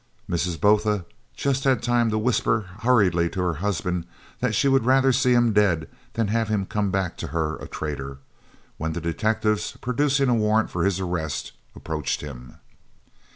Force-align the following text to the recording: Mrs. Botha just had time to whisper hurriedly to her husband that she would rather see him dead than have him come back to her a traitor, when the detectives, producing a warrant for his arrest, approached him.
Mrs. 0.27 0.59
Botha 0.59 1.05
just 1.35 1.63
had 1.63 1.83
time 1.83 2.09
to 2.09 2.17
whisper 2.17 2.61
hurriedly 2.79 3.29
to 3.29 3.41
her 3.41 3.53
husband 3.61 4.07
that 4.39 4.55
she 4.55 4.67
would 4.67 4.83
rather 4.83 5.11
see 5.11 5.33
him 5.33 5.53
dead 5.53 5.87
than 6.13 6.29
have 6.29 6.47
him 6.47 6.65
come 6.65 6.89
back 6.89 7.15
to 7.17 7.27
her 7.27 7.57
a 7.57 7.67
traitor, 7.67 8.17
when 8.77 8.93
the 8.93 8.99
detectives, 9.01 9.77
producing 9.79 10.27
a 10.27 10.33
warrant 10.33 10.71
for 10.71 10.83
his 10.85 10.99
arrest, 10.99 11.51
approached 11.75 12.21
him. 12.21 12.57